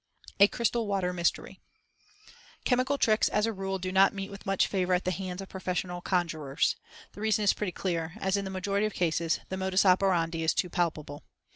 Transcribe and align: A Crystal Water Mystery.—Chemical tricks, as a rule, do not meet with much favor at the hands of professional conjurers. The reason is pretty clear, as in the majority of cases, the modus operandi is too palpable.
A 0.39 0.47
Crystal 0.47 0.87
Water 0.87 1.13
Mystery.—Chemical 1.13 2.97
tricks, 2.97 3.29
as 3.29 3.45
a 3.45 3.53
rule, 3.53 3.77
do 3.77 3.91
not 3.91 4.15
meet 4.15 4.31
with 4.31 4.47
much 4.47 4.65
favor 4.65 4.95
at 4.95 5.05
the 5.05 5.11
hands 5.11 5.43
of 5.43 5.49
professional 5.49 6.01
conjurers. 6.01 6.75
The 7.11 7.21
reason 7.21 7.43
is 7.43 7.53
pretty 7.53 7.71
clear, 7.73 8.13
as 8.19 8.35
in 8.35 8.43
the 8.43 8.49
majority 8.49 8.87
of 8.87 8.95
cases, 8.95 9.41
the 9.49 9.57
modus 9.57 9.85
operandi 9.85 10.41
is 10.41 10.55
too 10.55 10.71
palpable. 10.71 11.21